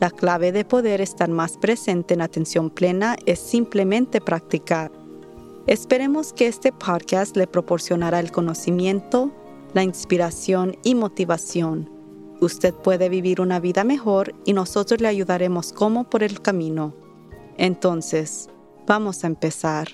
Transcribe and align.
La 0.00 0.10
clave 0.10 0.52
de 0.52 0.64
poder 0.64 1.00
estar 1.00 1.28
más 1.28 1.56
presente 1.56 2.14
en 2.14 2.20
atención 2.20 2.70
plena 2.70 3.16
es 3.26 3.38
simplemente 3.38 4.20
practicar. 4.20 4.90
Esperemos 5.66 6.32
que 6.32 6.46
este 6.46 6.72
podcast 6.72 7.36
le 7.36 7.46
proporcionará 7.46 8.20
el 8.20 8.32
conocimiento, 8.32 9.32
la 9.72 9.82
inspiración 9.82 10.76
y 10.82 10.94
motivación. 10.94 11.90
Usted 12.40 12.74
puede 12.74 13.08
vivir 13.08 13.40
una 13.40 13.60
vida 13.60 13.84
mejor 13.84 14.34
y 14.44 14.52
nosotros 14.52 15.00
le 15.00 15.08
ayudaremos 15.08 15.72
como 15.72 16.10
por 16.10 16.22
el 16.22 16.42
camino. 16.42 16.94
Entonces, 17.56 18.48
vamos 18.86 19.24
a 19.24 19.28
empezar. 19.28 19.88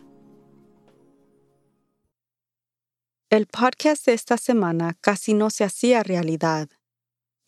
El 3.29 3.47
podcast 3.47 4.07
de 4.07 4.15
esta 4.15 4.39
semana 4.39 4.97
casi 5.01 5.35
no 5.35 5.51
se 5.51 5.63
hacía 5.63 6.03
realidad. 6.03 6.69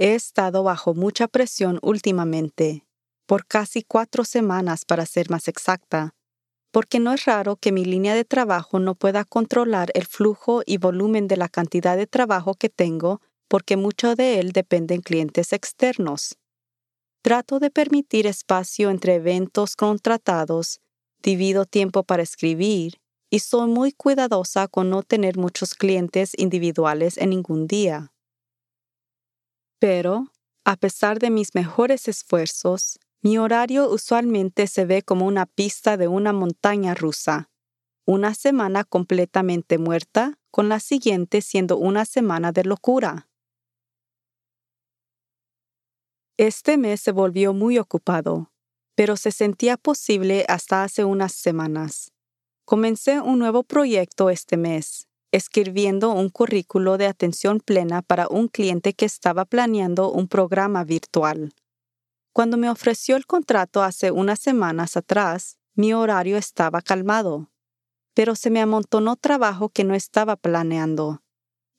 He 0.04 0.16
estado 0.16 0.64
bajo 0.64 0.94
mucha 0.94 1.28
presión 1.28 1.78
últimamente, 1.80 2.84
por 3.24 3.46
casi 3.46 3.84
cuatro 3.84 4.24
semanas 4.24 4.84
para 4.84 5.06
ser 5.06 5.30
más 5.30 5.46
exacta, 5.46 6.16
porque 6.72 6.98
no 6.98 7.12
es 7.12 7.24
raro 7.24 7.54
que 7.54 7.70
mi 7.70 7.84
línea 7.84 8.16
de 8.16 8.24
trabajo 8.24 8.80
no 8.80 8.96
pueda 8.96 9.24
controlar 9.24 9.92
el 9.94 10.04
flujo 10.04 10.62
y 10.66 10.78
volumen 10.78 11.28
de 11.28 11.36
la 11.36 11.48
cantidad 11.48 11.96
de 11.96 12.08
trabajo 12.08 12.54
que 12.54 12.68
tengo 12.68 13.20
porque 13.46 13.76
mucho 13.76 14.16
de 14.16 14.40
él 14.40 14.50
depende 14.50 14.96
en 14.96 15.02
clientes 15.02 15.52
externos. 15.52 16.36
Trato 17.22 17.60
de 17.60 17.70
permitir 17.70 18.26
espacio 18.26 18.90
entre 18.90 19.14
eventos 19.14 19.76
contratados, 19.76 20.80
divido 21.22 21.64
tiempo 21.64 22.02
para 22.02 22.24
escribir 22.24 22.94
y 23.30 23.38
soy 23.38 23.70
muy 23.70 23.92
cuidadosa 23.92 24.66
con 24.66 24.90
no 24.90 25.04
tener 25.04 25.36
muchos 25.36 25.74
clientes 25.74 26.32
individuales 26.36 27.18
en 27.18 27.30
ningún 27.30 27.68
día. 27.68 28.11
Pero, 29.82 30.28
a 30.64 30.76
pesar 30.76 31.18
de 31.18 31.28
mis 31.28 31.56
mejores 31.56 32.06
esfuerzos, 32.06 33.00
mi 33.20 33.36
horario 33.36 33.90
usualmente 33.90 34.68
se 34.68 34.84
ve 34.84 35.02
como 35.02 35.26
una 35.26 35.44
pista 35.44 35.96
de 35.96 36.06
una 36.06 36.32
montaña 36.32 36.94
rusa. 36.94 37.50
Una 38.06 38.36
semana 38.36 38.84
completamente 38.84 39.78
muerta, 39.78 40.38
con 40.52 40.68
la 40.68 40.78
siguiente 40.78 41.42
siendo 41.42 41.78
una 41.78 42.04
semana 42.04 42.52
de 42.52 42.62
locura. 42.62 43.28
Este 46.36 46.78
mes 46.78 47.00
se 47.00 47.10
volvió 47.10 47.52
muy 47.52 47.78
ocupado, 47.78 48.52
pero 48.94 49.16
se 49.16 49.32
sentía 49.32 49.76
posible 49.76 50.44
hasta 50.48 50.84
hace 50.84 51.04
unas 51.04 51.32
semanas. 51.32 52.12
Comencé 52.64 53.20
un 53.20 53.40
nuevo 53.40 53.64
proyecto 53.64 54.30
este 54.30 54.56
mes, 54.56 55.08
escribiendo 55.32 56.12
un 56.12 56.28
currículo 56.28 56.98
de 56.98 57.06
atención 57.06 57.58
plena 57.58 58.02
para 58.02 58.28
un 58.28 58.48
cliente 58.48 58.92
que 58.92 59.06
estaba 59.06 59.44
planeando 59.44 60.12
un 60.12 60.28
programa 60.28 60.84
virtual. 60.84 61.52
Cuando 62.32 62.56
me 62.56 62.70
ofreció 62.70 63.16
el 63.16 63.26
contrato 63.26 63.82
hace 63.82 64.10
unas 64.10 64.38
semanas 64.38 64.96
atrás, 64.96 65.58
mi 65.74 65.92
horario 65.92 66.36
estaba 66.36 66.82
calmado, 66.82 67.50
pero 68.14 68.36
se 68.36 68.50
me 68.50 68.60
amontonó 68.60 69.16
trabajo 69.16 69.70
que 69.70 69.84
no 69.84 69.94
estaba 69.94 70.36
planeando. 70.36 71.22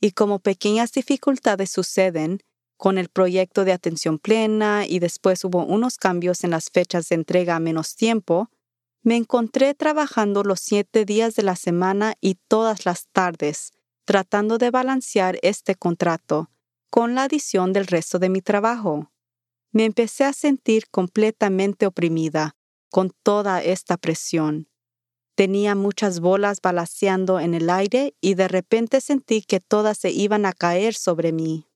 Y 0.01 0.11
como 0.11 0.39
pequeñas 0.39 0.91
dificultades 0.91 1.71
suceden, 1.71 2.39
con 2.75 2.97
el 2.97 3.09
proyecto 3.09 3.65
de 3.65 3.71
atención 3.71 4.19
plena 4.19 4.85
y 4.85 4.99
después 4.99 5.45
hubo 5.45 5.63
unos 5.63 5.97
cambios 5.97 6.43
en 6.43 6.49
las 6.51 6.69
fechas 6.69 7.07
de 7.07 7.15
entrega 7.15 7.55
a 7.55 7.59
menos 7.59 7.95
tiempo, 7.95 8.49
me 9.03 9.17
encontré 9.17 9.73
trabajando 9.73 10.43
los 10.43 10.61
siete 10.61 11.03
días 11.03 11.35
de 11.35 11.43
la 11.43 11.57
semana 11.57 12.15
y 12.21 12.35
todas 12.47 12.85
las 12.85 13.09
tardes, 13.09 13.73
tratando 14.05 14.57
de 14.57 14.71
balancear 14.71 15.37
este 15.41 15.75
contrato 15.75 16.49
con 16.89 17.13
la 17.13 17.23
adición 17.23 17.73
del 17.73 17.87
resto 17.87 18.17
de 18.17 18.29
mi 18.29 18.41
trabajo. 18.41 19.11
Me 19.73 19.83
empecé 19.83 20.23
a 20.23 20.31
sentir 20.31 20.89
completamente 20.89 21.85
oprimida 21.85 22.55
con 22.89 23.11
toda 23.23 23.61
esta 23.61 23.97
presión. 23.97 24.69
Tenía 25.35 25.75
muchas 25.75 26.19
bolas 26.19 26.59
balanceando 26.61 27.39
en 27.39 27.55
el 27.55 27.69
aire 27.69 28.15
y 28.21 28.35
de 28.35 28.47
repente 28.47 29.01
sentí 29.01 29.41
que 29.41 29.59
todas 29.59 29.97
se 29.97 30.11
iban 30.11 30.45
a 30.45 30.53
caer 30.53 30.93
sobre 30.93 31.33
mí. 31.33 31.67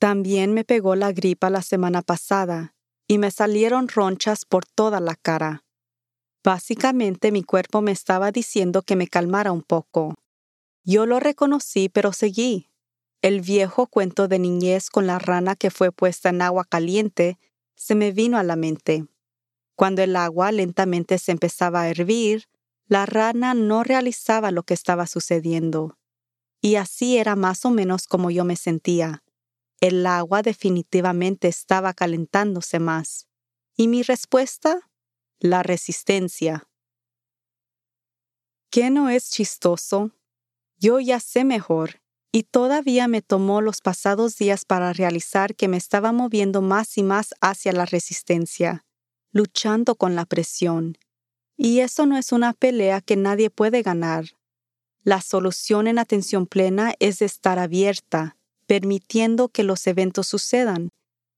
También 0.00 0.54
me 0.54 0.64
pegó 0.64 0.96
la 0.96 1.12
gripa 1.12 1.50
la 1.50 1.62
semana 1.62 2.02
pasada 2.02 2.74
y 3.12 3.18
me 3.18 3.30
salieron 3.30 3.88
ronchas 3.88 4.46
por 4.46 4.64
toda 4.64 4.98
la 4.98 5.16
cara. 5.16 5.64
Básicamente 6.42 7.30
mi 7.30 7.42
cuerpo 7.42 7.82
me 7.82 7.92
estaba 7.92 8.32
diciendo 8.32 8.80
que 8.80 8.96
me 8.96 9.06
calmara 9.06 9.52
un 9.52 9.60
poco. 9.60 10.14
Yo 10.82 11.04
lo 11.04 11.20
reconocí, 11.20 11.90
pero 11.90 12.14
seguí. 12.14 12.70
El 13.20 13.42
viejo 13.42 13.86
cuento 13.86 14.28
de 14.28 14.38
niñez 14.38 14.88
con 14.88 15.06
la 15.06 15.18
rana 15.18 15.56
que 15.56 15.70
fue 15.70 15.92
puesta 15.92 16.30
en 16.30 16.40
agua 16.40 16.64
caliente 16.64 17.38
se 17.74 17.94
me 17.94 18.12
vino 18.12 18.38
a 18.38 18.44
la 18.44 18.56
mente. 18.56 19.04
Cuando 19.76 20.00
el 20.00 20.16
agua 20.16 20.50
lentamente 20.50 21.18
se 21.18 21.32
empezaba 21.32 21.82
a 21.82 21.90
hervir, 21.90 22.48
la 22.86 23.04
rana 23.04 23.52
no 23.52 23.84
realizaba 23.84 24.50
lo 24.52 24.62
que 24.62 24.72
estaba 24.72 25.06
sucediendo. 25.06 25.98
Y 26.62 26.76
así 26.76 27.18
era 27.18 27.36
más 27.36 27.66
o 27.66 27.70
menos 27.70 28.06
como 28.06 28.30
yo 28.30 28.46
me 28.46 28.56
sentía. 28.56 29.21
El 29.82 30.06
agua 30.06 30.42
definitivamente 30.42 31.48
estaba 31.48 31.92
calentándose 31.92 32.78
más. 32.78 33.26
¿Y 33.76 33.88
mi 33.88 34.04
respuesta? 34.04 34.88
La 35.40 35.64
resistencia. 35.64 36.68
¿Qué 38.70 38.90
no 38.90 39.10
es 39.10 39.30
chistoso? 39.30 40.12
Yo 40.78 41.00
ya 41.00 41.18
sé 41.18 41.44
mejor, 41.44 42.00
y 42.30 42.44
todavía 42.44 43.08
me 43.08 43.22
tomó 43.22 43.60
los 43.60 43.80
pasados 43.80 44.36
días 44.36 44.64
para 44.64 44.92
realizar 44.92 45.56
que 45.56 45.66
me 45.66 45.78
estaba 45.78 46.12
moviendo 46.12 46.62
más 46.62 46.96
y 46.96 47.02
más 47.02 47.34
hacia 47.40 47.72
la 47.72 47.84
resistencia, 47.84 48.84
luchando 49.32 49.96
con 49.96 50.14
la 50.14 50.26
presión. 50.26 50.96
Y 51.56 51.80
eso 51.80 52.06
no 52.06 52.16
es 52.16 52.30
una 52.30 52.52
pelea 52.52 53.00
que 53.00 53.16
nadie 53.16 53.50
puede 53.50 53.82
ganar. 53.82 54.26
La 55.02 55.20
solución 55.20 55.88
en 55.88 55.98
atención 55.98 56.46
plena 56.46 56.94
es 57.00 57.20
estar 57.20 57.58
abierta, 57.58 58.36
permitiendo 58.72 59.50
que 59.50 59.64
los 59.64 59.86
eventos 59.86 60.28
sucedan 60.28 60.88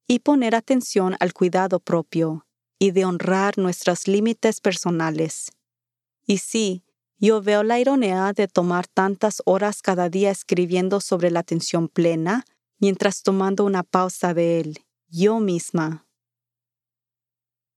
y 0.07 0.21
poner 0.21 0.55
atención 0.55 1.17
al 1.19 1.33
cuidado 1.33 1.81
propio 1.81 2.47
y 2.79 2.93
de 2.93 3.05
honrar 3.05 3.59
nuestros 3.59 4.07
límites 4.07 4.61
personales. 4.61 5.51
Y 6.25 6.39
sí, 6.39 6.85
yo 7.19 7.43
veo 7.43 7.65
la 7.65 7.81
ironía 7.81 8.33
de 8.33 8.47
tomar 8.47 8.87
tantas 8.87 9.43
horas 9.47 9.83
cada 9.83 10.09
día 10.09 10.31
escribiendo 10.31 11.01
sobre 11.01 11.33
la 11.33 11.41
atención 11.41 11.89
plena 11.89 12.45
mientras 12.79 13.25
tomando 13.25 13.65
una 13.65 13.83
pausa 13.83 14.33
de 14.33 14.61
él, 14.61 14.85
yo 15.09 15.41
misma. 15.41 16.07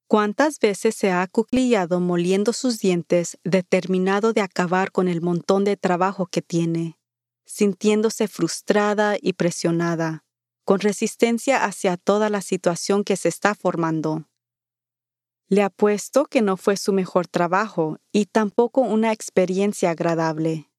¿Cuántas 0.06 0.59
veces 0.59 0.94
se 0.94 1.09
ha 1.09 1.24
acuclillado 1.24 2.00
moliendo 2.00 2.53
sus 2.53 2.78
dientes, 2.78 3.39
determinado 3.44 4.34
de 4.34 4.41
acabar 4.41 4.91
con 4.91 5.07
el 5.07 5.22
montón 5.22 5.63
de 5.63 5.78
trabajo 5.78 6.28
que 6.28 6.44
tiene? 6.44 6.97
Sintiéndose 7.47 8.27
frustrada 8.27 9.18
y 9.19 9.33
presionada, 9.33 10.25
con 10.66 10.80
resistencia 10.80 11.63
hacia 11.63 11.98
toda 11.98 12.30
la 12.30 12.42
situación 12.42 13.04
que 13.04 13.16
se 13.16 13.30
está 13.30 13.56
formando. 13.56 14.27
Le 15.48 15.63
apuesto 15.63 16.25
que 16.25 16.42
no 16.42 16.57
fue 16.57 16.75
su 16.75 16.92
mejor 16.92 17.25
trabajo 17.27 17.98
y 18.12 18.25
tampoco 18.25 18.81
una 18.81 19.13
experiencia 19.13 19.92
agradable. 19.92 20.69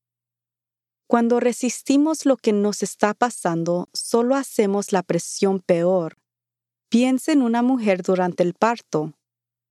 Cuando 1.06 1.40
resistimos 1.40 2.26
lo 2.26 2.36
que 2.36 2.52
nos 2.52 2.82
está 2.82 3.14
pasando, 3.14 3.88
solo 3.94 4.36
hacemos 4.36 4.92
la 4.92 5.02
presión 5.02 5.60
peor. 5.60 6.18
Piensa 6.90 7.32
en 7.32 7.40
una 7.40 7.62
mujer 7.62 8.02
durante 8.02 8.42
el 8.42 8.52
parto. 8.52 9.14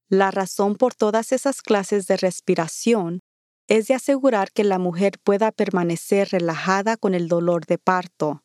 La 0.09 0.31
razón 0.31 0.75
por 0.75 0.95
todas 0.95 1.31
esas 1.31 1.61
clases 1.61 2.07
de 2.07 2.17
respiración 2.17 3.19
es 3.67 3.87
de 3.87 3.93
asegurar 3.93 4.51
que 4.51 4.63
la 4.63 4.79
mujer 4.79 5.19
pueda 5.23 5.51
permanecer 5.51 6.29
relajada 6.31 6.97
con 6.97 7.13
el 7.13 7.27
dolor 7.27 7.65
de 7.65 7.77
parto. 7.77 8.43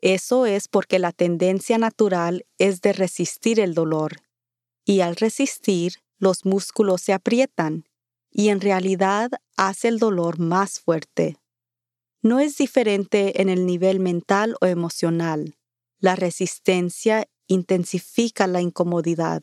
Eso 0.00 0.46
es 0.46 0.68
porque 0.68 0.98
la 0.98 1.12
tendencia 1.12 1.76
natural 1.78 2.46
es 2.58 2.80
de 2.80 2.92
resistir 2.92 3.60
el 3.60 3.74
dolor, 3.74 4.22
y 4.84 5.00
al 5.00 5.16
resistir, 5.16 5.94
los 6.18 6.44
músculos 6.44 7.02
se 7.02 7.12
aprietan, 7.12 7.84
y 8.30 8.48
en 8.48 8.60
realidad 8.60 9.30
hace 9.56 9.88
el 9.88 9.98
dolor 9.98 10.38
más 10.38 10.80
fuerte. 10.80 11.36
No 12.22 12.40
es 12.40 12.56
diferente 12.56 13.40
en 13.40 13.48
el 13.48 13.66
nivel 13.66 14.00
mental 14.00 14.56
o 14.60 14.66
emocional. 14.66 15.54
la 16.00 16.14
resistencia 16.14 17.26
intensifica 17.48 18.46
la 18.46 18.60
incomodidad. 18.60 19.42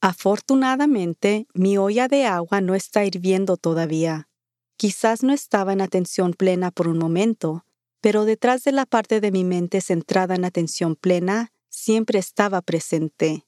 Afortunadamente, 0.00 1.48
mi 1.54 1.76
olla 1.76 2.06
de 2.06 2.24
agua 2.24 2.60
no 2.60 2.76
está 2.76 3.04
hirviendo 3.04 3.56
todavía. 3.56 4.28
Quizás 4.76 5.24
no 5.24 5.32
estaba 5.32 5.72
en 5.72 5.80
atención 5.80 6.34
plena 6.34 6.70
por 6.70 6.86
un 6.86 6.98
momento, 6.98 7.64
pero 8.00 8.24
detrás 8.24 8.62
de 8.62 8.70
la 8.70 8.86
parte 8.86 9.20
de 9.20 9.32
mi 9.32 9.42
mente 9.42 9.80
centrada 9.80 10.36
en 10.36 10.44
atención 10.44 10.94
plena 10.94 11.52
siempre 11.68 12.20
estaba 12.20 12.62
presente. 12.62 13.44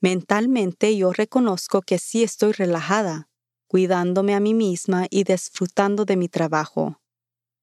Mentalmente 0.00 0.96
yo 0.96 1.12
reconozco 1.12 1.80
que 1.82 1.98
sí 1.98 2.24
estoy 2.24 2.52
relajada, 2.52 3.28
cuidándome 3.68 4.34
a 4.34 4.40
mí 4.40 4.54
misma 4.54 5.06
y 5.10 5.22
disfrutando 5.22 6.04
de 6.04 6.16
mi 6.16 6.28
trabajo. 6.28 7.00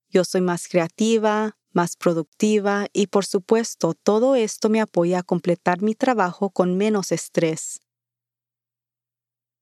Yo 0.10 0.24
soy 0.24 0.40
más 0.40 0.70
creativa, 0.70 1.58
más 1.74 1.98
productiva 1.98 2.88
y 2.94 3.08
por 3.08 3.26
supuesto 3.26 3.94
todo 3.94 4.36
esto 4.36 4.70
me 4.70 4.80
apoya 4.80 5.20
a 5.20 5.24
completar 5.24 5.82
mi 5.82 5.96
trabajo 5.96 6.50
con 6.50 6.78
menos 6.78 7.12
estrés. 7.12 7.82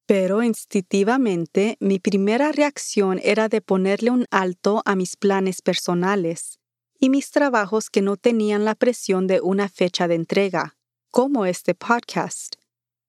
Pero 0.05 0.43
instintivamente 0.43 1.77
mi 1.79 1.99
primera 1.99 2.51
reacción 2.51 3.19
era 3.23 3.47
de 3.47 3.61
ponerle 3.61 4.09
un 4.09 4.25
alto 4.31 4.81
a 4.85 4.95
mis 4.95 5.15
planes 5.15 5.61
personales 5.61 6.59
y 6.99 7.09
mis 7.09 7.31
trabajos 7.31 7.89
que 7.89 8.01
no 8.01 8.17
tenían 8.17 8.65
la 8.65 8.75
presión 8.75 9.27
de 9.27 9.39
una 9.41 9.69
fecha 9.69 10.07
de 10.07 10.15
entrega, 10.15 10.75
como 11.09 11.45
este 11.45 11.73
podcast. 11.73 12.55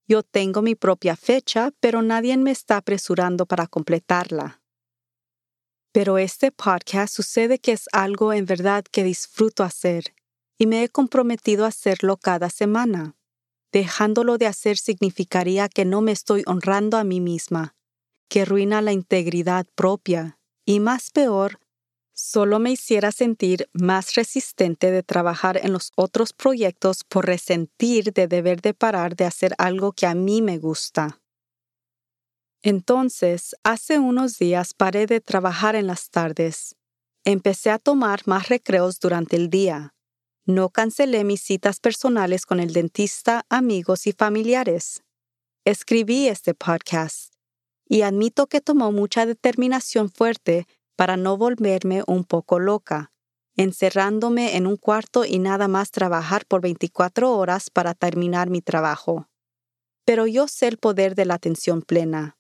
Yo 0.06 0.23
tengo 0.23 0.62
mi 0.62 0.75
propia 0.75 1.17
fecha, 1.17 1.73
pero 1.81 2.02
nadie 2.02 2.37
me 2.37 2.50
está 2.50 2.76
apresurando 2.76 3.47
para 3.47 3.67
completarla. 3.67 4.61
Pero 5.93 6.19
este 6.19 6.52
podcast 6.52 7.14
sucede 7.14 7.58
que 7.58 7.73
es 7.73 7.85
algo 7.93 8.32
en 8.32 8.47
verdad 8.47 8.85
que 8.90 9.05
disfruto 9.05 9.62
hacer 9.62 10.14
y 10.58 10.67
me 10.67 10.82
he 10.82 10.88
comprometido 10.88 11.64
a 11.64 11.69
hacerlo 11.69 12.17
cada 12.17 12.50
semana. 12.50 13.17
Dejándolo 13.75 14.38
de 14.38 14.47
hacer 14.47 14.79
significaría 14.79 15.69
que 15.69 15.85
no 15.85 16.00
me 16.00 16.12
estoy 16.12 16.44
honrando 16.47 16.97
a 16.97 17.03
mí 17.03 17.21
misma, 17.21 17.75
que 18.29 18.44
ruina 18.44 18.81
la 18.81 18.93
integridad 18.93 19.67
propia 19.75 20.38
y, 20.65 20.79
más 20.79 21.11
peor, 21.11 21.59
solo 22.12 22.61
me 22.61 22.71
hiciera 22.71 23.11
sentir 23.11 23.69
más 23.73 24.15
resistente 24.15 24.93
de 24.93 25.03
trabajar 25.03 25.59
en 25.61 25.73
los 25.73 25.91
otros 25.97 26.32
proyectos 26.32 27.03
por 27.03 27.26
resentir 27.26 28.12
de 28.12 28.29
deber 28.29 28.62
de 28.62 28.75
parar 28.75 29.17
de 29.17 29.25
hacer 29.25 29.56
algo 29.59 29.91
que 29.91 30.06
a 30.06 30.15
mí 30.15 30.41
me 30.41 30.59
gusta. 30.59 31.21
Entonces, 32.62 33.56
hace 33.65 33.99
unos 33.99 34.38
días 34.38 34.73
paré 34.73 35.06
de 35.06 35.21
trabajar 35.21 35.75
en 35.75 35.88
las 35.88 36.11
tardes. 36.11 36.76
Empecé 37.25 37.71
a 37.71 37.81
tomar 37.81 38.23
más 38.26 38.49
recreos 38.49 39.00
durante 39.00 39.35
el 39.35 39.50
día 39.50 39.94
no 40.46 40.69
cancelé 40.69 41.25
mis 41.25 41.41
citas 41.41 41.81
personales 41.81 42.44
con 42.44 42.61
el 42.61 42.73
dentista, 42.73 43.46
amigos 43.49 44.06
y 44.06 44.12
familiares. 44.12 45.02
Escribí 45.64 46.29
este 46.29 46.52
podcast 46.52 47.32
y 47.88 48.02
admito 48.02 48.46
que 48.46 48.61
tomó 48.61 48.93
mucha 48.93 49.25
determinación 49.25 50.11
fuerte 50.11 50.67
para 50.96 51.17
no 51.17 51.38
volverme 51.38 52.02
un 52.06 52.25
poco 52.25 52.58
loca, 52.58 53.11
encerrándome 53.56 54.56
en 54.56 54.67
un 54.67 54.76
cuarto 54.76 55.25
y 55.25 55.38
nada 55.38 55.67
más 55.67 55.91
trabajar 55.91 56.44
por 56.44 56.61
24 56.61 57.32
horas 57.32 57.70
para 57.70 57.94
terminar 57.94 58.50
mi 58.50 58.61
trabajo. 58.61 59.29
Pero 60.05 60.26
yo 60.26 60.47
sé 60.47 60.69
el 60.69 60.76
poder 60.76 61.14
de 61.14 61.25
la 61.25 61.35
atención 61.35 61.81
plena. 61.81 62.37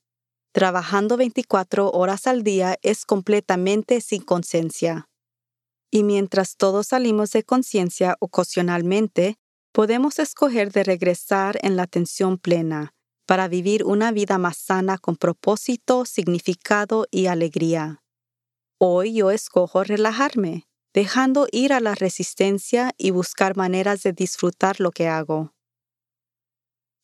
Trabajando 0.52 1.16
24 1.16 1.90
horas 1.90 2.26
al 2.26 2.42
día 2.42 2.76
es 2.82 3.06
completamente 3.06 4.02
sin 4.02 4.20
conciencia 4.20 5.08
y 5.94 6.02
mientras 6.02 6.56
todos 6.56 6.88
salimos 6.88 7.30
de 7.30 7.44
conciencia 7.44 8.16
ocasionalmente, 8.18 9.36
podemos 9.70 10.18
escoger 10.18 10.72
de 10.72 10.82
regresar 10.82 11.56
en 11.62 11.76
la 11.76 11.84
atención 11.84 12.36
plena 12.36 12.94
para 13.26 13.46
vivir 13.46 13.84
una 13.84 14.10
vida 14.10 14.36
más 14.36 14.56
sana 14.56 14.98
con 14.98 15.14
propósito, 15.14 16.04
significado 16.04 17.06
y 17.12 17.26
alegría. 17.26 18.02
Hoy 18.76 19.14
yo 19.14 19.30
escojo 19.30 19.84
relajarme, 19.84 20.66
dejando 20.92 21.46
ir 21.52 21.72
a 21.72 21.78
la 21.78 21.94
resistencia 21.94 22.92
y 22.98 23.12
buscar 23.12 23.56
maneras 23.56 24.02
de 24.02 24.12
disfrutar 24.12 24.80
lo 24.80 24.90
que 24.90 25.06
hago. 25.06 25.52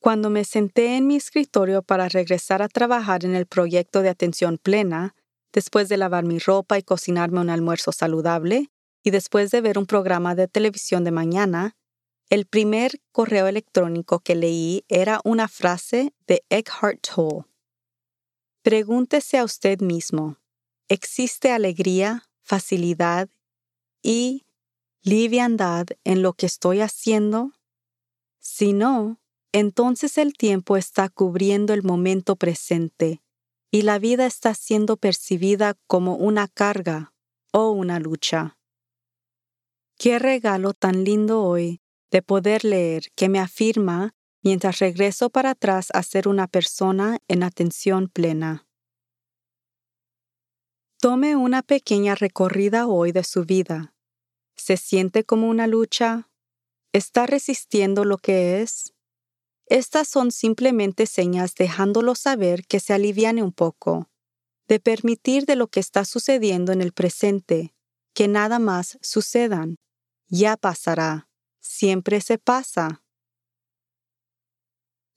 Cuando 0.01 0.31
me 0.31 0.45
senté 0.45 0.97
en 0.97 1.07
mi 1.07 1.15
escritorio 1.15 1.85
para 1.85 2.09
regresar 2.09 2.61
a 2.61 2.67
trabajar 2.67 3.25
en 3.25 3.37
el 3.37 3.47
proyecto 3.47 4.03
de 4.03 4.09
atención 4.09 4.59
plena, 4.59 5.15
después 5.53 5.89
de 5.89 5.97
lavar 5.97 6.25
mi 6.25 6.41
ropa 6.41 6.77
y 6.77 6.83
cocinarme 6.83 7.39
un 7.39 7.51
almuerzo 7.51 7.93
saludable, 7.93 8.69
y 9.03 9.11
después 9.11 9.51
de 9.51 9.61
ver 9.61 9.79
un 9.79 9.87
programa 9.87 10.35
de 10.35 10.49
televisión 10.49 11.05
de 11.05 11.11
mañana, 11.11 11.77
el 12.29 12.47
primer 12.47 13.01
correo 13.13 13.47
electrónico 13.49 14.21
que 14.21 14.35
leí 14.35 14.85
era 14.89 15.21
una 15.25 15.49
frase 15.49 16.15
de 16.27 16.45
Eckhart 16.49 17.01
Tolle. 17.01 17.45
Pregúntese 18.63 19.39
a 19.39 19.45
usted 19.45 19.81
mismo, 19.81 20.37
¿existe 20.89 21.51
alegría, 21.51 22.29
facilidad 22.43 23.29
y 24.03 24.45
liviandad 25.03 25.87
en 26.05 26.23
lo 26.23 26.35
que 26.35 26.47
estoy 26.47 26.81
haciendo? 26.81 27.53
Si 28.39 28.73
no, 28.73 29.19
entonces 29.53 30.19
el 30.19 30.35
tiempo 30.35 30.77
está 30.77 31.09
cubriendo 31.09 31.73
el 31.75 31.83
momento 31.83 32.37
presente 32.37 33.23
y 33.71 33.83
la 33.83 33.99
vida 33.99 34.27
está 34.27 34.55
siendo 34.55 34.97
percibida 34.97 35.77
como 35.87 36.17
una 36.17 36.49
carga 36.49 37.13
o 37.53 37.71
una 37.71 37.99
lucha. 37.99 38.60
Qué 40.03 40.19
regalo 40.19 40.73
tan 40.73 41.05
lindo 41.05 41.43
hoy 41.43 41.83
de 42.11 42.23
poder 42.23 42.65
leer 42.65 43.13
que 43.17 43.29
me 43.29 43.39
afirma 43.39 44.15
mientras 44.43 44.79
regreso 44.79 45.29
para 45.29 45.51
atrás 45.51 45.89
a 45.93 46.03
ser 46.03 46.27
una 46.27 46.47
persona 46.47 47.19
en 47.29 47.43
atención 47.43 48.09
plena. 48.09 48.67
Tome 51.03 51.37
una 51.37 51.61
pequeña 51.61 52.15
recorrida 52.15 52.87
hoy 52.87 53.13
de 53.13 53.25
su 53.25 53.45
vida. 53.45 53.95
¿Se 54.57 54.79
siente 54.79 55.25
como 55.25 55.51
una 55.51 55.67
lucha? 55.67 56.31
¿Está 56.95 57.27
resistiendo 57.27 58.07
lo 58.07 58.17
que 58.17 58.63
es? 58.63 58.95
Estas 59.67 60.09
son 60.09 60.33
simplemente 60.33 61.05
señas 61.05 61.55
dejándolo 61.55 62.15
saber 62.15 62.65
que 62.67 62.81
se 62.81 62.95
aliviane 62.95 63.43
un 63.43 63.53
poco, 63.53 64.09
de 64.67 64.81
permitir 64.81 65.45
de 65.45 65.57
lo 65.57 65.67
que 65.67 65.81
está 65.81 66.07
sucediendo 66.07 66.73
en 66.73 66.81
el 66.81 66.93
presente, 66.93 67.75
que 68.15 68.29
nada 68.29 68.59
más 68.59 68.97
sucedan 69.03 69.77
ya 70.31 70.57
pasará, 70.57 71.29
siempre 71.61 72.21
se 72.21 72.39
pasa. 72.39 73.03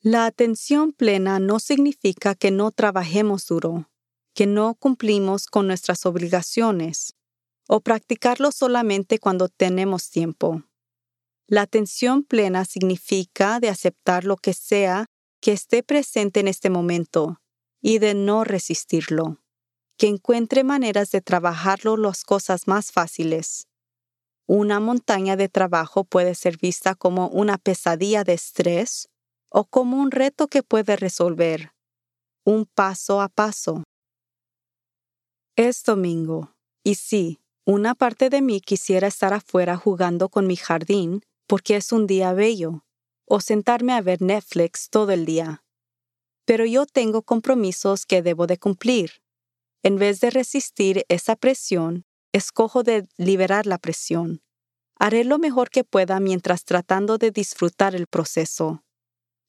La 0.01 0.25
atención 0.25 0.91
plena 0.91 1.39
no 1.39 1.59
significa 1.59 2.35
que 2.35 2.51
no 2.51 2.71
trabajemos 2.71 3.45
duro, 3.45 3.89
que 4.33 4.47
no 4.47 4.75
cumplimos 4.75 5.45
con 5.45 5.67
nuestras 5.67 6.05
obligaciones, 6.05 7.13
o 7.69 7.79
practicarlo 7.79 8.51
solamente 8.51 9.19
cuando 9.19 9.47
tenemos 9.47 10.09
tiempo. 10.09 10.63
La 11.47 11.61
atención 11.61 12.23
plena 12.23 12.65
significa 12.65 13.59
de 13.59 13.69
aceptar 13.69 14.25
lo 14.25 14.35
que 14.35 14.53
sea 14.53 15.05
que 15.39 15.51
esté 15.53 15.83
presente 15.83 16.39
en 16.39 16.47
este 16.47 16.69
momento 16.69 17.39
y 17.81 17.99
de 17.99 18.13
no 18.13 18.43
resistirlo, 18.43 19.41
que 19.97 20.07
encuentre 20.07 20.63
maneras 20.63 21.11
de 21.11 21.21
trabajarlo 21.21 21.97
las 21.97 22.23
cosas 22.23 22.67
más 22.67 22.91
fáciles 22.91 23.67
una 24.55 24.79
montaña 24.79 25.35
de 25.35 25.49
trabajo 25.49 26.03
puede 26.03 26.35
ser 26.35 26.59
vista 26.59 26.93
como 26.93 27.27
una 27.29 27.57
pesadilla 27.57 28.23
de 28.23 28.33
estrés 28.33 29.09
o 29.49 29.65
como 29.65 29.97
un 29.97 30.11
reto 30.11 30.47
que 30.47 30.61
puede 30.61 30.95
resolver, 30.95 31.71
un 32.45 32.67
paso 32.67 33.19
a 33.19 33.29
paso. 33.29 33.83
Es 35.55 35.83
domingo, 35.83 36.53
y 36.83 36.95
sí, 36.95 37.39
una 37.65 37.95
parte 37.95 38.29
de 38.29 38.43
mí 38.43 38.61
quisiera 38.61 39.07
estar 39.07 39.33
afuera 39.33 39.75
jugando 39.75 40.29
con 40.29 40.45
mi 40.45 40.55
jardín 40.55 41.23
porque 41.47 41.75
es 41.75 41.91
un 41.91 42.05
día 42.05 42.33
bello, 42.33 42.85
o 43.25 43.39
sentarme 43.39 43.93
a 43.93 44.01
ver 44.01 44.21
Netflix 44.21 44.91
todo 44.91 45.13
el 45.13 45.25
día. 45.25 45.63
Pero 46.45 46.63
yo 46.65 46.85
tengo 46.85 47.23
compromisos 47.23 48.05
que 48.05 48.21
debo 48.21 48.45
de 48.45 48.59
cumplir. 48.59 49.13
En 49.81 49.95
vez 49.95 50.19
de 50.19 50.29
resistir 50.29 51.05
esa 51.09 51.35
presión, 51.35 52.05
escojo 52.33 52.83
de 52.83 53.07
liberar 53.17 53.67
la 53.67 53.77
presión. 53.77 54.41
Haré 54.99 55.23
lo 55.23 55.37
mejor 55.37 55.69
que 55.69 55.83
pueda 55.83 56.19
mientras 56.19 56.65
tratando 56.65 57.17
de 57.17 57.31
disfrutar 57.31 57.95
el 57.95 58.07
proceso. 58.07 58.83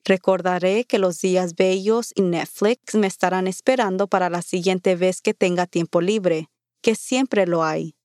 Recordaré 0.04 0.84
que 0.84 0.98
los 0.98 1.20
días 1.20 1.54
bellos 1.54 2.12
y 2.14 2.22
Netflix 2.22 2.94
me 2.94 3.06
estarán 3.06 3.46
esperando 3.46 4.06
para 4.06 4.28
la 4.28 4.42
siguiente 4.42 4.96
vez 4.96 5.22
que 5.22 5.32
tenga 5.32 5.66
tiempo 5.66 6.02
libre, 6.02 6.50
que 6.82 6.94
siempre 6.94 7.46
lo 7.46 7.64
hay. 7.64 7.96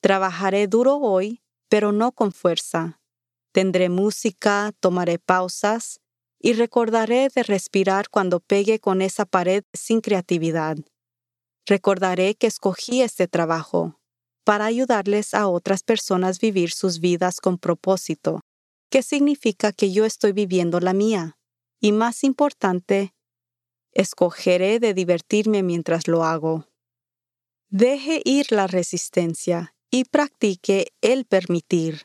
Trabajaré 0.00 0.68
duro 0.68 0.98
hoy, 0.98 1.42
pero 1.68 1.90
no 1.90 2.12
con 2.12 2.30
fuerza. 2.30 3.00
Tendré 3.50 3.88
música, 3.88 4.72
tomaré 4.78 5.18
pausas 5.18 6.00
y 6.38 6.52
recordaré 6.52 7.28
de 7.34 7.42
respirar 7.42 8.08
cuando 8.08 8.38
pegue 8.38 8.78
con 8.78 9.02
esa 9.02 9.24
pared 9.24 9.64
sin 9.72 10.00
creatividad. 10.00 10.76
Recordaré 11.66 12.36
que 12.36 12.46
escogí 12.46 13.02
este 13.02 13.26
trabajo 13.26 13.98
para 14.44 14.66
ayudarles 14.66 15.34
a 15.34 15.48
otras 15.48 15.82
personas 15.82 16.40
vivir 16.40 16.70
sus 16.70 17.00
vidas 17.00 17.40
con 17.40 17.58
propósito, 17.58 18.40
que 18.90 19.02
significa 19.02 19.72
que 19.72 19.92
yo 19.92 20.04
estoy 20.04 20.32
viviendo 20.32 20.80
la 20.80 20.92
mía. 20.92 21.38
Y 21.80 21.92
más 21.92 22.24
importante, 22.24 23.14
escogeré 23.92 24.78
de 24.78 24.94
divertirme 24.94 25.62
mientras 25.62 26.08
lo 26.08 26.24
hago. 26.24 26.68
Deje 27.68 28.20
ir 28.24 28.52
la 28.52 28.66
resistencia 28.66 29.74
y 29.90 30.04
practique 30.04 30.92
el 31.00 31.24
permitir. 31.24 32.02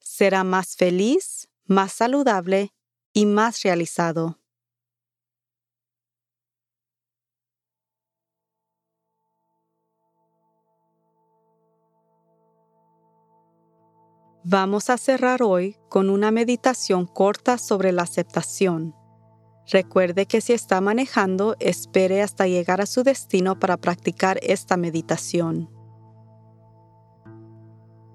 Será 0.00 0.44
más 0.44 0.76
feliz, 0.76 1.48
más 1.66 1.92
saludable 1.92 2.72
y 3.12 3.26
más 3.26 3.62
realizado. 3.62 4.38
Vamos 14.50 14.88
a 14.88 14.96
cerrar 14.96 15.42
hoy 15.42 15.76
con 15.90 16.08
una 16.08 16.30
meditación 16.30 17.04
corta 17.04 17.58
sobre 17.58 17.92
la 17.92 18.04
aceptación. 18.04 18.94
Recuerde 19.70 20.24
que 20.24 20.40
si 20.40 20.54
está 20.54 20.80
manejando, 20.80 21.54
espere 21.60 22.22
hasta 22.22 22.46
llegar 22.46 22.80
a 22.80 22.86
su 22.86 23.02
destino 23.02 23.58
para 23.58 23.76
practicar 23.76 24.38
esta 24.40 24.78
meditación. 24.78 25.68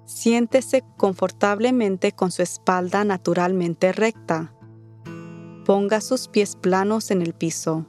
Siéntese 0.05 0.83
confortablemente 0.97 2.13
con 2.13 2.31
su 2.31 2.41
espalda 2.41 3.03
naturalmente 3.03 3.91
recta. 3.91 4.55
Ponga 5.67 6.01
sus 6.01 6.29
pies 6.29 6.55
planos 6.55 7.11
en 7.11 7.21
el 7.21 7.35
piso. 7.35 7.85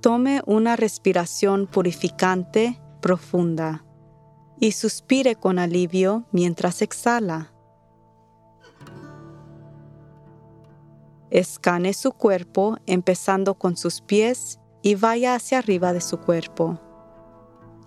Tome 0.00 0.42
una 0.46 0.74
respiración 0.74 1.68
purificante 1.68 2.82
profunda 3.00 3.84
y 4.58 4.72
suspire 4.72 5.36
con 5.36 5.58
alivio 5.58 6.24
mientras 6.32 6.82
exhala. 6.82 7.52
Escane 11.30 11.94
su 11.94 12.12
cuerpo 12.12 12.76
empezando 12.86 13.54
con 13.54 13.76
sus 13.76 14.02
pies 14.02 14.60
y 14.82 14.96
vaya 14.96 15.34
hacia 15.34 15.58
arriba 15.58 15.92
de 15.92 16.00
su 16.00 16.18
cuerpo. 16.18 16.78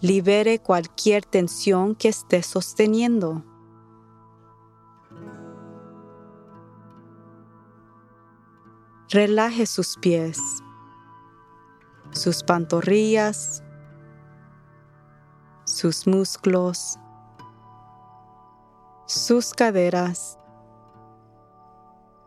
Libere 0.01 0.59
cualquier 0.59 1.25
tensión 1.25 1.95
que 1.95 2.09
esté 2.09 2.41
sosteniendo. 2.41 3.43
Relaje 9.09 9.67
sus 9.67 9.97
pies, 9.97 10.39
sus 12.11 12.43
pantorrillas, 12.43 13.63
sus 15.75 16.07
músculos, 16.07 16.97
sus 19.07 19.53
caderas. 19.53 20.39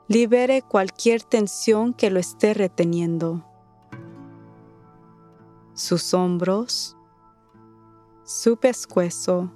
Libere 0.06 0.60
cualquier 0.60 1.22
tensión 1.22 1.94
que 1.94 2.10
lo 2.10 2.20
esté 2.20 2.52
reteniendo. 2.52 3.42
Sus 5.72 6.12
hombros, 6.12 6.94
su 8.22 8.58
pescuezo, 8.58 9.50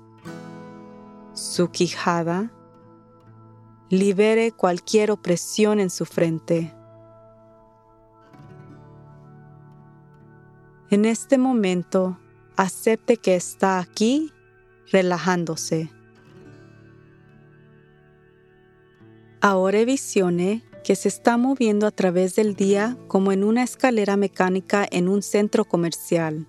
su 1.35 1.71
quijada. 1.71 2.51
Libere 3.91 4.53
cualquier 4.53 5.11
opresión 5.11 5.81
en 5.81 5.91
su 5.91 6.07
frente. 6.07 6.75
En 10.89 11.05
este 11.05 11.37
momento, 11.37 12.17
acepte 12.57 13.17
que 13.17 13.35
está 13.37 13.79
aquí 13.79 14.33
relajándose. 14.91 15.91
Ahora 19.41 19.85
visione 19.85 20.63
que 20.85 20.97
se 20.97 21.09
está 21.09 21.37
moviendo 21.37 21.87
a 21.87 21.91
través 21.91 22.35
del 22.35 22.55
día 22.55 22.97
como 23.09 23.33
en 23.33 23.45
una 23.45 23.63
escalera 23.63 24.17
mecánica 24.17 24.87
en 24.91 25.09
un 25.09 25.23
centro 25.23 25.65
comercial. 25.65 26.47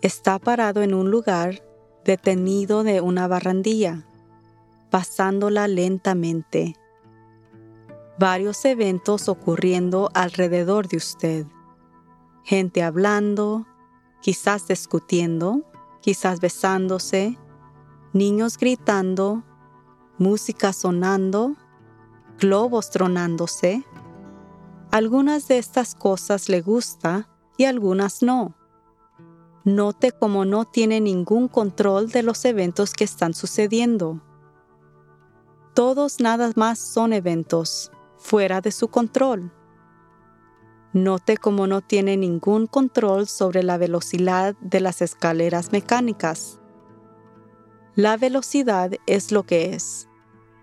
Está 0.00 0.38
parado 0.38 0.82
en 0.82 0.94
un 0.94 1.10
lugar 1.10 1.62
detenido 2.04 2.84
de 2.84 3.00
una 3.00 3.26
barrandilla, 3.28 4.06
pasándola 4.90 5.68
lentamente. 5.68 6.74
Varios 8.18 8.64
eventos 8.64 9.28
ocurriendo 9.28 10.10
alrededor 10.14 10.88
de 10.88 10.96
usted. 10.96 11.46
Gente 12.44 12.82
hablando, 12.82 13.66
quizás 14.20 14.68
discutiendo, 14.68 15.62
quizás 16.00 16.40
besándose, 16.40 17.38
niños 18.12 18.56
gritando, 18.58 19.44
música 20.18 20.72
sonando, 20.72 21.54
globos 22.38 22.90
tronándose. 22.90 23.84
Algunas 24.90 25.48
de 25.48 25.58
estas 25.58 25.94
cosas 25.94 26.48
le 26.48 26.60
gusta 26.60 27.28
y 27.56 27.64
algunas 27.64 28.22
no. 28.22 28.54
Note 29.64 30.12
cómo 30.12 30.44
no 30.44 30.64
tiene 30.64 31.00
ningún 31.00 31.48
control 31.48 32.08
de 32.08 32.22
los 32.22 32.44
eventos 32.44 32.94
que 32.94 33.04
están 33.04 33.34
sucediendo. 33.34 34.22
Todos 35.74 36.20
nada 36.20 36.50
más 36.56 36.78
son 36.78 37.12
eventos, 37.12 37.92
fuera 38.16 38.60
de 38.60 38.72
su 38.72 38.88
control. 38.88 39.52
Note 40.94 41.36
cómo 41.36 41.66
no 41.66 41.82
tiene 41.82 42.16
ningún 42.16 42.66
control 42.66 43.28
sobre 43.28 43.62
la 43.62 43.76
velocidad 43.76 44.56
de 44.62 44.80
las 44.80 45.02
escaleras 45.02 45.70
mecánicas. 45.70 46.60
La 47.94 48.16
velocidad 48.16 48.92
es 49.06 49.30
lo 49.30 49.42
que 49.42 49.74
es. 49.74 50.08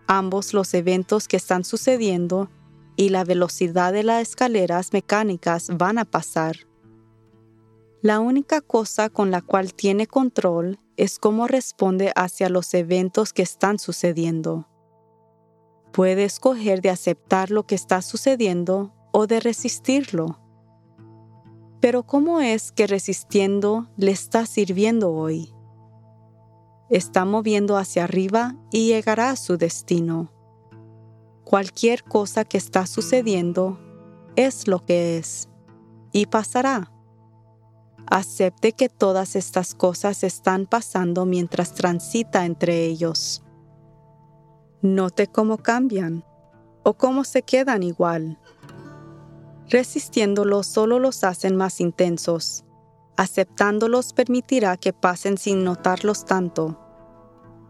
Ambos 0.08 0.54
los 0.54 0.74
eventos 0.74 1.28
que 1.28 1.38
están 1.38 1.64
sucediendo 1.64 2.50
y 2.96 3.10
la 3.10 3.24
velocidad 3.24 3.94
de 3.94 4.04
las 4.04 4.22
escaleras 4.30 4.94
mecánicas 4.94 5.70
van 5.78 6.00
a 6.00 6.06
pasar. 6.06 6.56
La 8.02 8.20
única 8.20 8.62
cosa 8.62 9.10
con 9.10 9.30
la 9.30 9.42
cual 9.42 9.76
tiene 9.76 10.08
control 10.08 10.80
es 10.98 11.20
cómo 11.20 11.48
responde 11.48 12.12
hacia 12.16 12.50
los 12.50 12.74
eventos 12.74 13.32
que 13.32 13.44
están 13.44 13.78
sucediendo. 13.78 14.68
Puede 15.92 16.24
escoger 16.24 16.82
de 16.82 16.90
aceptar 16.90 17.52
lo 17.52 17.68
que 17.68 17.76
está 17.76 18.02
sucediendo 18.02 18.92
o 19.18 19.28
de 19.28 19.40
resistirlo. 19.40 20.42
Pero 21.80 22.04
¿cómo 22.04 22.42
es 22.42 22.74
que 22.74 22.86
resistiendo 22.86 23.88
le 23.96 24.12
está 24.12 24.46
sirviendo 24.46 25.14
hoy? 25.14 25.54
Está 26.90 27.24
moviendo 27.24 27.78
hacia 27.78 28.04
arriba 28.04 28.58
y 28.74 28.88
llegará 28.88 29.30
a 29.30 29.38
su 29.38 29.56
destino. 29.56 30.34
Cualquier 31.46 32.04
cosa 32.04 32.44
que 32.44 32.58
está 32.58 32.86
sucediendo 32.88 33.80
es 34.36 34.68
lo 34.68 34.86
que 34.86 35.18
es 35.18 35.48
y 36.12 36.26
pasará. 36.26 36.92
Acepte 38.08 38.74
que 38.74 38.90
todas 38.90 39.38
estas 39.38 39.76
cosas 39.76 40.26
están 40.26 40.66
pasando 40.66 41.26
mientras 41.26 41.74
transita 41.74 42.46
entre 42.46 42.84
ellos. 42.84 43.44
Note 44.82 45.28
cómo 45.28 45.58
cambian 45.58 46.26
o 46.84 46.96
cómo 46.96 47.24
se 47.24 47.44
quedan 47.44 47.82
igual. 47.82 48.38
Resistiéndolos 49.70 50.68
solo 50.68 51.00
los 51.00 51.24
hacen 51.24 51.56
más 51.56 51.80
intensos. 51.80 52.64
Aceptándolos 53.18 54.14
permitirá 54.14 54.78
que 54.78 54.94
pasen 54.94 55.38
sin 55.38 55.64
notarlos 55.64 56.26
tanto. 56.26 56.80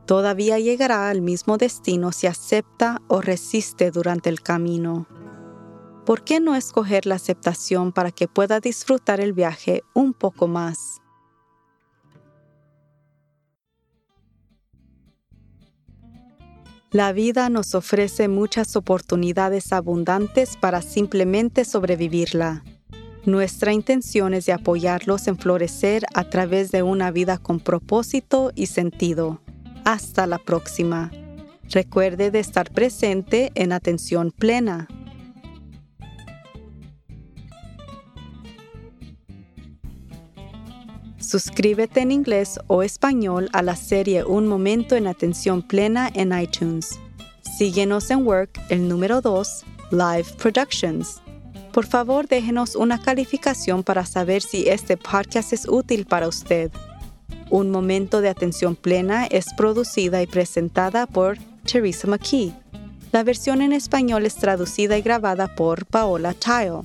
Todavía 0.06 0.60
llegará 0.60 1.10
al 1.10 1.22
mismo 1.22 1.58
destino 1.58 2.12
si 2.12 2.28
acepta 2.28 3.02
o 3.08 3.22
resiste 3.22 3.92
durante 3.92 4.30
el 4.30 4.42
camino. 4.42 5.08
¿Por 6.06 6.24
qué 6.24 6.40
no 6.40 6.56
escoger 6.56 7.08
la 7.08 7.16
aceptación 7.16 7.92
para 7.92 8.12
que 8.12 8.28
pueda 8.28 8.60
disfrutar 8.60 9.20
el 9.20 9.34
viaje 9.34 9.84
un 9.94 10.14
poco 10.14 10.48
más? 10.48 11.02
La 16.96 17.12
vida 17.12 17.50
nos 17.50 17.76
ofrece 17.76 18.30
muchas 18.30 18.78
oportunidades 18.78 19.74
abundantes 19.74 20.56
para 20.56 20.82
simplemente 20.82 21.66
sobrevivirla. 21.66 22.64
Nuestra 23.26 23.74
intención 23.74 24.34
es 24.34 24.46
de 24.46 24.54
apoyarlos 24.54 25.28
en 25.28 25.38
florecer 25.38 26.06
a 26.14 26.30
través 26.30 26.72
de 26.72 26.84
una 26.84 27.12
vida 27.12 27.38
con 27.38 27.60
propósito 27.60 28.54
y 28.56 28.68
sentido. 28.68 29.42
Hasta 29.84 30.26
la 30.26 30.38
próxima. 30.38 31.12
Recuerde 31.70 32.32
de 32.32 32.40
estar 32.40 32.72
presente 32.72 33.52
en 33.56 33.74
atención 33.74 34.32
plena. 34.32 34.88
Suscríbete 41.26 42.02
en 42.02 42.12
inglés 42.12 42.60
o 42.68 42.84
español 42.84 43.50
a 43.52 43.64
la 43.64 43.76
serie 43.76 44.24
Un 44.24 44.48
Momento 44.48 44.96
en 44.96 45.08
Atención 45.08 45.64
Plena 45.64 46.12
en 46.14 46.40
iTunes. 46.40 47.00
Síguenos 47.58 48.12
en 48.12 48.28
Work, 48.28 48.62
el 48.70 48.88
número 48.88 49.22
2, 49.22 49.64
Live 49.90 50.28
Productions. 50.38 51.20
Por 51.74 51.88
favor, 51.88 52.28
déjenos 52.28 52.76
una 52.76 53.02
calificación 53.02 53.82
para 53.82 54.06
saber 54.06 54.44
si 54.44 54.70
este 54.70 54.98
podcast 54.98 55.52
es 55.52 55.68
útil 55.68 56.06
para 56.06 56.28
usted. 56.28 56.72
Un 57.50 57.72
momento 57.72 58.22
de 58.22 58.30
atención 58.30 58.76
plena 58.76 59.26
es 59.26 59.48
producida 59.58 60.22
y 60.22 60.28
presentada 60.28 61.08
por 61.08 61.40
Teresa 61.64 62.08
McKee. 62.08 62.54
La 63.12 63.24
versión 63.24 63.64
en 63.64 63.74
español 63.74 64.28
es 64.28 64.36
traducida 64.36 64.96
y 64.96 65.02
grabada 65.02 65.56
por 65.56 65.88
Paola 65.88 66.36
Tile. 66.36 66.82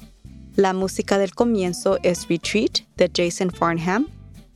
La 0.56 0.72
música 0.72 1.18
del 1.18 1.34
comienzo 1.34 1.98
es 2.02 2.26
Retreat 2.26 2.86
de 2.96 3.10
Jason 3.14 3.50
Farnham. 3.50 4.06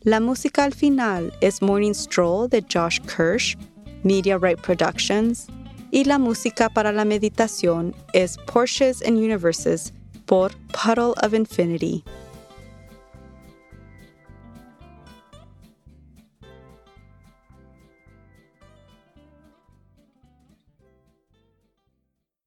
La 0.04 0.20
música 0.20 0.64
al 0.64 0.75
final 0.75 1.32
es 1.40 1.62
Morning 1.62 1.94
Stroll 1.94 2.50
de 2.50 2.62
Josh 2.70 3.00
Kirsch, 3.06 3.56
Media 4.02 4.37
Right 4.37 4.61
Productions. 4.61 5.46
Y 5.92 6.04
la 6.04 6.18
música 6.18 6.68
para 6.68 6.92
la 6.92 7.06
meditación 7.06 7.94
es 8.12 8.37
Porsches 8.46 9.00
and 9.00 9.16
Universes 9.16 9.94
por 10.26 10.52
Puddle 10.75 11.14
of 11.23 11.32
Infinity. 11.32 12.04